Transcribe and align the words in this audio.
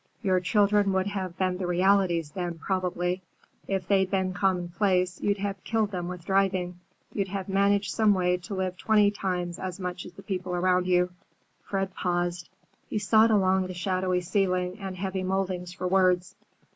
Your 0.23 0.39
children 0.39 0.93
would 0.93 1.05
have 1.05 1.37
been 1.37 1.59
the 1.59 1.67
realities 1.67 2.31
then, 2.31 2.57
probably. 2.57 3.21
If 3.67 3.87
they'd 3.87 4.09
been 4.09 4.33
commonplace, 4.33 5.21
you'd 5.21 5.37
have 5.37 5.63
killed 5.63 5.91
them 5.91 6.07
with 6.07 6.25
driving. 6.25 6.79
You'd 7.13 7.27
have 7.27 7.47
managed 7.47 7.91
some 7.93 8.15
way 8.15 8.37
to 8.37 8.55
live 8.55 8.77
twenty 8.77 9.11
times 9.11 9.59
as 9.59 9.79
much 9.79 10.07
as 10.07 10.13
the 10.13 10.23
people 10.23 10.55
around 10.55 10.87
you." 10.87 11.11
Fred 11.61 11.93
paused. 11.93 12.49
He 12.87 12.97
sought 12.97 13.29
along 13.29 13.67
the 13.67 13.75
shadowy 13.75 14.21
ceiling 14.21 14.79
and 14.79 14.97
heavy 14.97 15.21
mouldings 15.21 15.71
for 15.71 15.87
words. 15.87 16.35